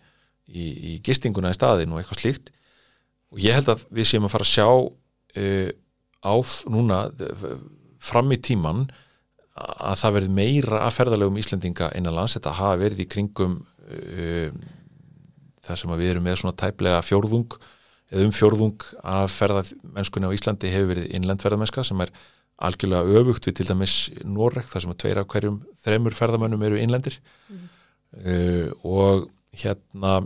[0.49, 2.53] í, í gistinguna í staðin og eitthvað slíkt.
[3.35, 5.71] Og ég held að við séum að fara að sjá uh,
[6.27, 7.05] áf núna
[8.03, 8.87] fram í tíman
[9.57, 13.55] að það verði meira að ferðalegum Íslendinga innanlands, þetta hafa verið í kringum
[13.87, 14.51] uh,
[15.67, 17.59] það sem við erum með svona tæplega fjórðung
[18.13, 22.13] eða um fjórðung að ferðamennskunni á Íslandi hefur verið innlendferðamennska sem er
[22.67, 27.19] algjörlega öfugt við til dæmis Norrek, þar sem að tveira hverjum þremur ferðamennum eru innlendir
[27.51, 27.65] mm.
[28.23, 30.21] uh, og hérna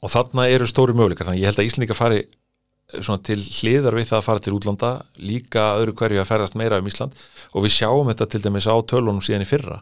[0.00, 4.08] og þarna eru stóri möguleikar þannig ég held að Íslandika fari eh, til hliðar við
[4.10, 7.76] það að fara til útlanda líka öðru hverju að ferðast meira um Ísland og við
[7.76, 9.80] sjáum þetta til dæmis á tölunum síðan í fyrra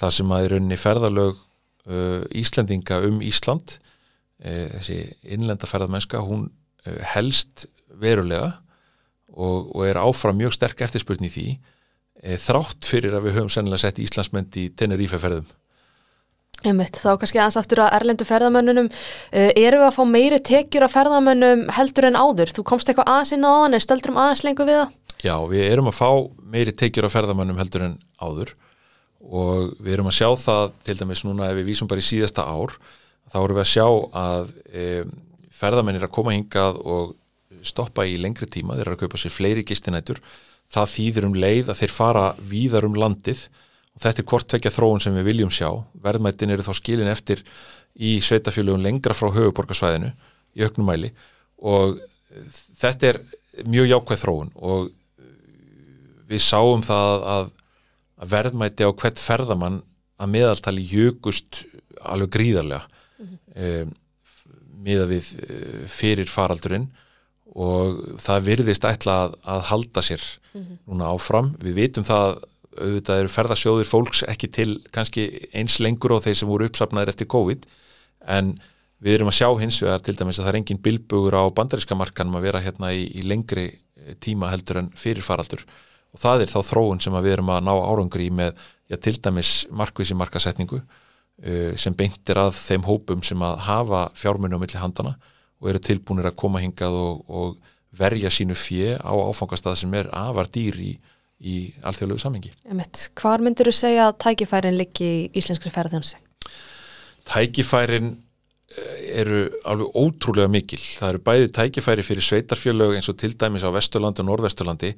[0.00, 1.40] þar sem að er unni ferðalög
[1.88, 8.60] uh, Íslandinga um Ísland uh, þessi innlenda ferðarmennska hún uh, helst verulega
[9.34, 11.48] og, og er áfram mjög sterk eftirspurning í því
[12.40, 15.48] þrátt fyrir að við höfum sennilega sett Íslandsmynd í Tenerife ferðum
[16.64, 20.86] Einmitt, þá kannski aðeins aftur að erlendu ferðamönnunum uh, eru við að fá meiri tekjur
[20.86, 22.52] af ferðamönnum heldur en áður?
[22.56, 24.94] Þú komst eitthvað aðeins inn á þann en stöldurum aðeins lengur við það?
[25.24, 26.08] Já, við erum að fá
[26.54, 28.54] meiri tekjur af ferðamönnum heldur en áður
[29.24, 32.44] og við erum að sjá það til dæmis núna ef við vísum bara í síðasta
[32.44, 32.74] ár
[33.32, 33.86] þá erum við að sjá
[34.20, 34.86] að e,
[35.54, 37.14] ferðamennir að koma hingað og
[37.64, 40.20] stoppa í lengri tíma, þeir eru að kaupa sér fleiri gistinætur.
[40.72, 43.46] Það þýðir um leið að þeir fara víðar um landið.
[43.94, 45.68] Og þetta er hvort tvekja þróun sem við viljum sjá.
[46.04, 47.44] Verðmættin eru þá skilin eftir
[47.94, 50.10] í sveitafjölugun lengra frá höfuborgarsvæðinu
[50.54, 51.12] í auknumæli
[51.64, 52.00] og
[52.80, 53.20] þetta er
[53.70, 54.50] mjög jákvæð þróun.
[54.58, 54.88] Og
[56.30, 57.52] við sáum það að,
[58.24, 59.82] að verðmætti á hvert ferðamann
[60.20, 61.64] að meðaltali jökust
[62.00, 63.82] alveg gríðarlega mm -hmm.
[63.84, 63.94] um,
[64.84, 66.90] miða við uh, fyrir faraldurinn
[67.54, 70.78] og það virðist ætla að, að halda sér mm -hmm.
[70.90, 71.54] núna áfram.
[71.62, 72.42] Við vitum það
[72.74, 77.30] auðvitað eru ferðasjóðir fólks ekki til kannski eins lengur og þeir sem voru uppsapnaðir eftir
[77.30, 77.66] COVID
[78.34, 78.54] en
[79.04, 81.94] við erum að sjá hins vegar til dæmis að það er engin bilbugur á bandaríska
[81.98, 85.64] markanum að vera hérna í, í lengri eh, tíma heldur en fyrir faraldur
[86.14, 88.54] og það er þá þróun sem við erum að ná árangri með
[88.90, 94.58] já, til dæmis markvísi markasetningu uh, sem beintir að þeim hópum sem að hafa fjármunni
[94.58, 95.16] á milli handana
[95.60, 100.10] og eru tilbúinir að koma hingað og, og verja sínu fjö á áfangastað sem er
[100.14, 100.92] afar dýr í,
[101.40, 102.52] í alþjóðlegu samengi.
[103.20, 106.20] Hvar myndir þú segja að tækifærin liggi í íslenskri ferðarþjónusi?
[107.30, 110.80] Tækifærin eh, eru alveg ótrúlega mikil.
[110.82, 114.94] Það eru bæði tækifæri fyrir sveitarfjölög eins og til dæmis á Vesturlandi og Norðvesturlandi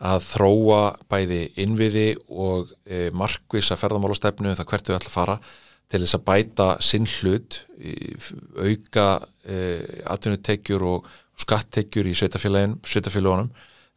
[0.00, 0.82] að þróa
[1.12, 5.36] bæði innviði og e, markvisa ferðamálastefnu um það hvert þau ætla að fara
[5.90, 7.58] til þess að bæta sinn hlut,
[8.62, 9.06] auka
[9.42, 9.58] e,
[10.08, 11.08] atvinnutekjur og
[11.40, 13.50] skattekjur í sveitafélagunum.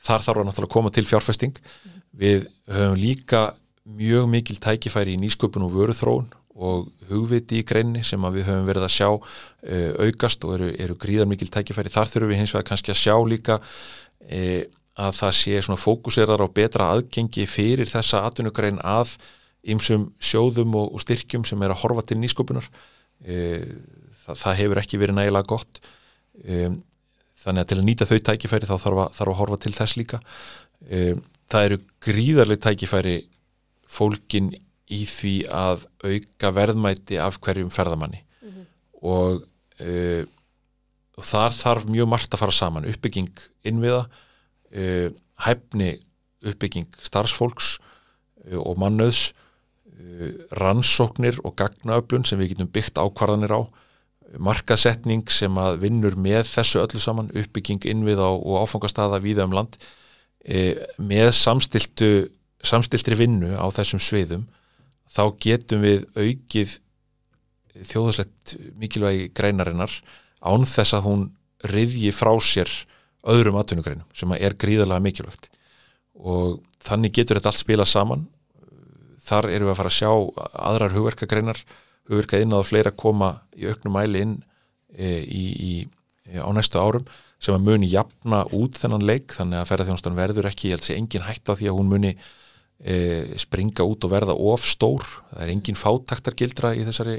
[0.04, 1.54] Þar þarf að náttúrulega koma til fjárfesting.
[1.60, 2.00] Mm.
[2.24, 3.44] Við höfum líka
[3.84, 8.86] mjög mikil tækifæri í nýsköpun og vöruþróun og hugviti í greinni sem við höfum verið
[8.88, 11.92] að sjá uh, aukast og eru, eru gríðar mikil tækifæri.
[11.94, 14.62] Þar þurfum við hins vegar kannski að sjá líka uh,
[14.99, 19.15] að það sé svona fókuserar á betra aðgengi fyrir þessa atvinnugrein að
[19.73, 22.67] ymsum sjóðum og, og styrkjum sem er að horfa til nýsköpunar.
[23.23, 23.63] Uh,
[24.25, 25.82] það, það hefur ekki verið nægilega gott.
[26.43, 26.82] Um,
[27.43, 29.97] þannig að til að nýta þau tækifæri þá þarf að, þarf að horfa til þess
[29.99, 30.19] líka.
[30.84, 33.15] Um, það eru gríðarlega tækifæri
[33.93, 34.51] fólkin
[34.93, 38.65] í því að auka verðmæti af hverjum ferðamanni mm -hmm.
[39.01, 39.45] og,
[39.79, 40.23] uh,
[41.17, 43.32] og þar þarf mjög margt að fara saman uppbygging
[43.63, 44.06] innviða
[44.73, 45.09] uh,
[45.45, 45.95] hæfni
[46.43, 49.31] uppbygging starfsfólks uh, og mannöðs
[50.59, 53.62] rannsóknir og gagnaöflun sem við getum byggt ákvarðanir á
[54.41, 59.77] markasetning sem að vinnur með þessu öllu saman uppbygging innviða og áfangastada víða um land
[60.99, 62.09] með samstiltu
[62.63, 64.47] samstiltri vinnu á þessum sviðum
[65.13, 66.77] þá getum við aukið
[67.89, 69.93] þjóðaslegt mikilvægi greinarinnar
[70.43, 71.23] án þess að hún
[71.69, 72.71] riðji frá sér
[73.23, 75.49] öðrum atvinnugreinum sem er gríðarlega mikilvægt.
[76.13, 78.27] Og þannig getur þetta allt spila saman.
[79.23, 80.12] Þar erum við að fara að sjá
[80.67, 81.62] aðrar hugverkagreinar
[82.09, 84.33] hugverka inn að fleira koma í auknum mæli inn
[84.91, 85.73] e, í, í,
[86.36, 87.05] á næstu árum
[87.43, 89.36] sem að muni jafna út þennan leik.
[89.38, 91.91] Þannig að ferðarþjónustan verður ekki, ég held að sé engin hægt á því að hún
[91.91, 92.97] muni e,
[93.39, 95.07] springa út og verða of stór.
[95.31, 97.17] Það er engin fátaktargildra í þessari,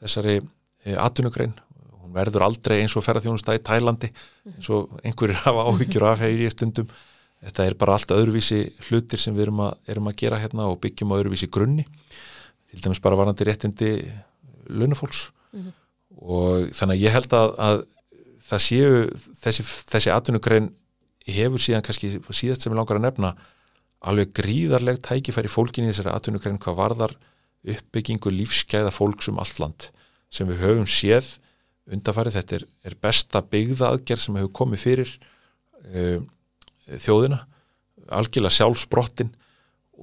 [0.00, 1.56] þessari e, atvinnugrein
[2.14, 4.10] hún verður aldrei eins og ferðarþjónustæði í Tælandi
[4.54, 6.88] eins og einhverjir hafa áhyggjur af hegir í stundum.
[7.44, 10.78] Þetta er bara allt öðruvísi hlutir sem við erum að, erum að gera hérna og
[10.80, 11.84] byggjum á öðruvísi grunni.
[12.70, 13.90] Til dæmis bara varandi réttindi
[14.68, 15.30] launafólks.
[15.52, 15.72] Mm -hmm.
[16.16, 17.84] og þannig að ég held að, að
[18.48, 19.10] það séu
[19.42, 20.70] þessi, þessi atvinnugrein
[21.26, 23.36] hefur síðan kannski síðast sem ég langar að nefna
[24.00, 27.14] alveg gríðarleg tækifæri fólkin í þessari atvinnugrein hvað varðar
[27.64, 29.88] uppbyggingu lífskeiða fólks um allt land
[30.30, 31.38] sem við höfum séð
[31.90, 35.14] undarfarið, þetta er, er besta byggða aðgerð sem hefur komið fyrir
[35.90, 36.20] uh,
[37.04, 37.42] þjóðina.
[38.14, 39.34] Algjörlega sjálfsbrottin.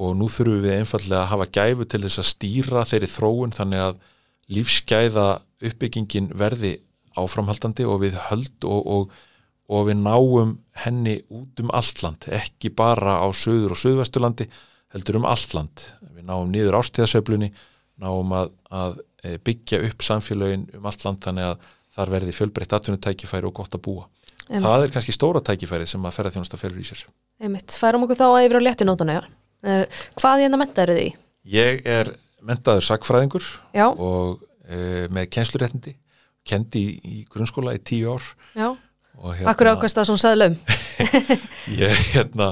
[0.01, 3.83] Og nú þurfum við einfallega að hafa gæfu til þess að stýra þeirri þróun þannig
[3.89, 3.99] að
[4.51, 5.25] lífskeiða
[5.67, 6.77] uppbyggingin verði
[7.19, 9.19] áframhaldandi og við höld og, og
[9.71, 14.47] og við náum henni út um alland, ekki bara á söður og söðvestulandi,
[14.91, 15.85] heldur um alland.
[16.11, 17.51] Við náum niður ástíðasöflunni,
[18.01, 23.55] náum að, að byggja upp samfélagin um alland þannig að þar verði fjölbreytt atvinnutækifæri og
[23.59, 24.07] gott að búa.
[24.47, 24.65] Einmitt.
[24.65, 27.03] Það er kannski stóra tækifæri sem að ferða þjónast að felur í sér.
[27.43, 29.17] Einmitt, færum okkur þá að yfir á léttunótuna.
[29.61, 29.83] Uh,
[30.17, 31.07] hvað er þetta mentaður því?
[31.51, 33.85] Ég er mentaður sagfræðingur Já.
[33.91, 35.93] og uh, með kennsluréttindi,
[36.47, 38.31] kendi í, í grunnskóla í tíu ár.
[38.57, 38.71] Já
[39.21, 40.53] Hérna, Akkur ákvæmst það svona saðlum?
[41.83, 42.47] ég, hérna,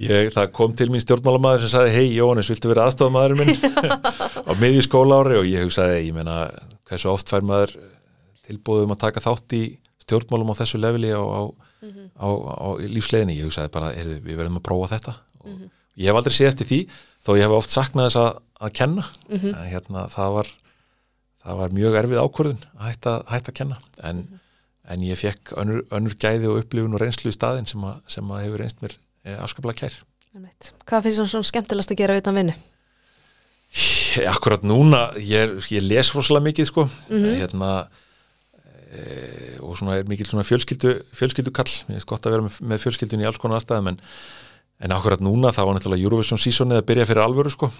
[0.00, 3.54] ég, það kom til mín stjórnmálamæður sem sagði, hei Jóhannes, viltu vera aðstofamæður minn?
[4.48, 6.48] Á miði skóla ári og ég hugsaði, ég menna,
[6.88, 7.76] hversu oft fær maður
[8.44, 9.62] tilbúðum að taka þátt í
[10.04, 12.08] stjórnmálum á þessu leveli á, á, mm -hmm.
[12.20, 15.16] á, á lífsleginni, ég hugsaði bara, er, við verðum að prófa þetta.
[15.40, 15.70] Og mm -hmm.
[15.96, 16.80] ég hef aldrei séð eftir því,
[17.24, 18.30] þó ég hef oft saknað þess að,
[18.60, 19.54] að kenna, mm -hmm.
[19.54, 20.48] en hérna það var,
[21.44, 24.40] það var mjög erfið ákvörðun að hætta, hætta að kenna, en mhm.
[24.84, 28.30] en ég fekk önnur, önnur gæði og upplifun og reynslu í staðin sem að, sem
[28.30, 29.94] að hefur reynst mér afskaplega kær.
[30.84, 32.54] Hvað finnst þér svona skemmtilegast að gera utan vinnu?
[34.30, 37.30] Akkurat núna, ég, er- ég les rosalega mikið sko Mhm.
[37.40, 37.88] hérna
[38.94, 42.82] e, og svona er mikil svona fjölskyldu fjölskyldukall, mér finnst gott að vera með, með
[42.84, 43.98] fjölskyldun í alls konar aðstæðum en,
[44.80, 47.70] en akkurat núna þá var náttúrulega Eurovision seasonið að byrja fyrir alvöru sko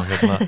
[0.00, 0.38] og hérna,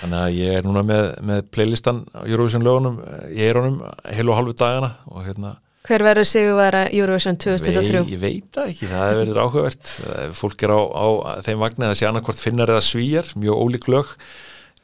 [0.00, 3.00] þannig að ég er núna með, með playlistan Eurovision lögunum
[3.34, 8.02] í eironum heil og halvu dagana og hérna Hver verður sigurvera Eurovision Vei, 2023?
[8.12, 9.92] ég veit það ekki, það verður áhugavert.
[10.22, 11.06] Ef fólk er á, á
[11.42, 14.12] þeim vagnir að sé annarkvort finnar eða svíjar, mjög ólík lög.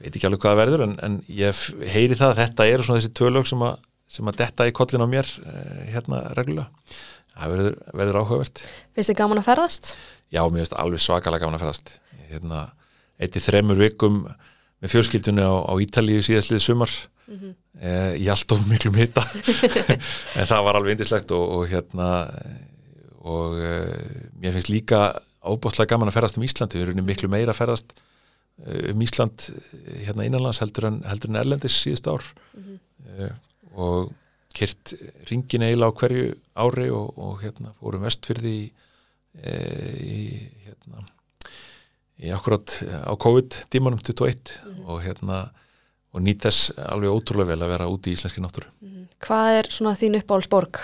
[0.02, 3.14] Veit ekki alveg hvað verður en, en ég heyri það að þetta eru svona þessi
[3.18, 3.78] tvö lög sem, að,
[4.10, 6.98] sem að detta í kollin á mér eh, hérna reglulega.
[7.38, 8.62] Það verður, verður áhugavert.
[8.98, 9.92] Finnst þið gaman að ferðast?
[10.34, 11.92] já, mér finnst alveg svakalega gaman að ferðast.
[12.28, 12.64] Hérna,
[13.22, 14.18] eitt í þremur vikum
[14.82, 16.92] með fjölskyldunni á, á Ítalíu síðastlið sumar
[17.28, 17.54] Mhm.
[17.80, 19.22] eh, í allt of miklum hita.
[20.38, 22.08] En það var alveg indislegt og, og hérna
[23.28, 25.00] og eh, mér finnst líka
[25.44, 26.74] ábústlega gaman að ferðast um Ísland.
[26.76, 27.92] Við erum miklu meira að ferðast
[28.64, 32.24] eh, um Ísland eh, hérna innanlands heldur en, heldur en erlendis síðust ár.
[33.18, 33.30] Eh,
[33.78, 34.12] og
[34.56, 34.94] kyrt
[35.28, 38.64] ringin eiginlega á hverju ári og, og hérna fórum vestfyrði í,
[39.44, 40.18] eh, í
[40.64, 41.04] hérna
[42.18, 42.72] í akkurat
[43.06, 44.56] á COVID-tímanum 21
[44.88, 45.44] og hérna
[46.18, 48.70] og nýt þess alveg ótrúlega vel að vera úti í íslenski náttúru.
[49.24, 50.80] Hvað er svona þín uppáhaldsborg?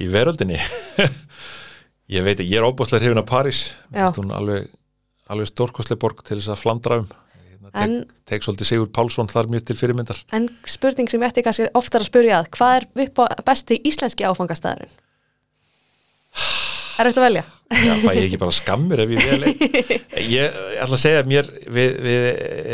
[0.00, 0.56] Í veröldinni
[2.16, 4.70] ég veit ekki, ég er óbúslega hrifin af París alveg,
[5.28, 9.50] alveg stórkostleg borg til þess að flandra um hérna, tek, tek svolítið Sigur Pálsson þar
[9.52, 13.44] mjög til fyrirmyndar en spurning sem ég ætti kannski oftar að spurja að hvað er
[13.44, 14.96] besti íslenski áfangastæðurinn?
[17.00, 17.42] Er þetta að velja?
[17.72, 19.52] Já, fæ ég ekki bara skammir ef ég vel
[20.28, 22.26] ég ætla að segja að mér við, við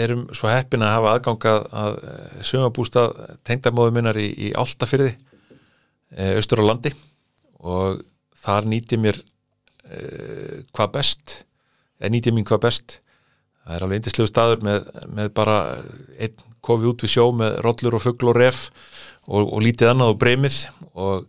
[0.02, 1.98] erum svo heppin að hafa aðgangað að
[2.48, 5.12] sumabústað tengdamóðu minnar í, í Áltafyrði
[6.34, 6.94] austur á landi.
[7.62, 8.02] Og
[8.42, 11.38] þar nýti ég mér uh, hvað best
[11.98, 12.98] eða ég mín hvað best.
[13.64, 15.56] Það er alveg indislegu staður með, með bara
[16.18, 18.68] einn kofi út við sjó með rollur og fugl og ref
[19.28, 20.60] og, og lítið annað og breymið.
[20.94, 21.26] Og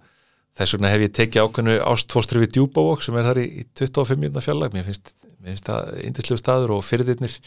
[0.59, 4.21] þess vegna hef ég tekið ákveðnu ástfóstri við djúbávok sem er þar í, í 25
[4.21, 7.37] minna fjallag mér finnst, mér finnst það indislegu staður og fyrirðirnir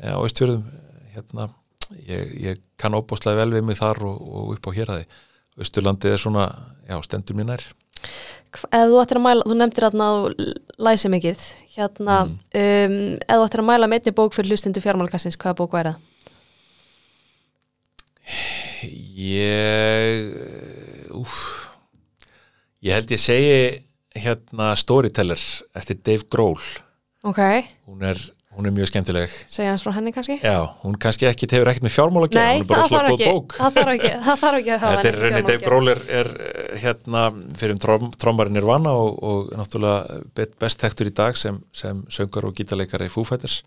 [0.00, 0.64] á austfjörðum
[1.14, 1.50] hérna,
[2.08, 4.94] ég, ég kann óbúslega vel við mig þar og, og upp á hér
[5.60, 6.44] Östurlandið er svona,
[6.88, 7.62] já, stendur mér nær.
[8.00, 10.46] Ef þú ættir að mæla, þú nefndir að þú
[10.86, 11.42] læsi mikið,
[11.74, 15.74] hérna, um, ef þú ættir að mæla með einni bók fyrir hlustundu fjármálkassins, hvaða bók
[15.76, 16.06] væri það?
[19.20, 21.34] Ég úf,
[22.84, 23.54] ég held ég segi
[24.20, 25.40] hérna Storyteller
[25.76, 26.62] eftir Dave Grohl.
[27.22, 27.40] Ok,
[27.84, 28.18] hún er,
[28.56, 29.32] hún er mjög skemmtileg.
[29.52, 30.38] Segja hans frá henni kannski?
[30.40, 33.28] Já, hún kannski ekki hefur ekkert með fjármál að gera Nei, er það þarf ekki,
[33.28, 33.56] bók.
[33.58, 35.62] það þarf ekki, það þarf ekki að hafa Þetta er rauninni Dave.
[35.66, 36.32] Grohl er, er
[36.80, 37.26] hérna
[37.60, 42.56] fyrir trom, trommari Nirvana og, og náttúrulega best þektur í dag sem, sem söngar og
[42.56, 43.60] gítarleikari Foo Fighters.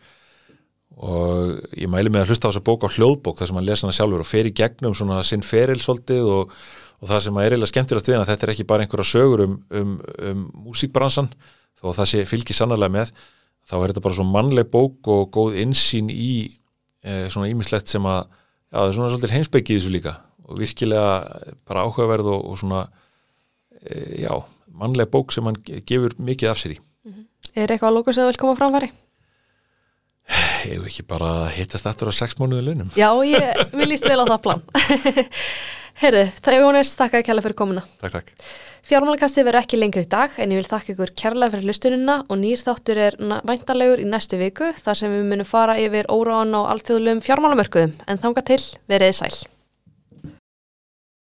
[0.94, 3.86] Og ég mæli með að hlusta á þessa bók á hljóðbók þar sem hann lesa
[3.88, 6.52] hana sjálfur og fer í gegnum svona sinn feril svolítið og,
[7.04, 9.44] og það sem að er eiginlega skemmtilegt við að þetta er ekki bara einhverja sögur
[9.44, 9.94] um, um,
[10.30, 11.28] um músíkbransan
[11.80, 13.12] þó að það sé fylgir sannarlega með
[13.68, 16.30] þá er þetta bara svona mannleg bók og góð insýn í
[17.04, 20.14] e, svona ímislegt sem að já, það er svona svolítið heimsbyggið þessu líka.
[20.48, 21.12] Og virkilega
[21.68, 22.82] bara áhugaverð og, og svona
[23.84, 24.34] e, já,
[24.80, 26.80] mannleg bók sem hann ge- gefur mikið af sér í.
[27.54, 28.92] Er eitthvað að lóku sem þú vil koma framfæri?
[30.64, 34.22] Ég hef ekki bara hittast eftir á sex mánuðu launum Já, ég, mér líst vel
[34.24, 34.62] á það plan.
[36.04, 37.84] Herðu, það er Jónis, þakka að kella fyrir komuna.
[38.02, 38.48] Takk, takk
[38.84, 42.40] Fjármálakastið verður ekki lengri í dag en ég vil þakka ykkur kærlega fyrir hlustunina og
[42.42, 43.16] nýr þáttur er
[43.48, 48.24] væntanlegur í næstu viku þar sem við munum fara yfir óráðan á alþjóðlegum fjármálamörkuðum en
[48.26, 48.60] þanga til
[48.92, 49.36] veriði sæl.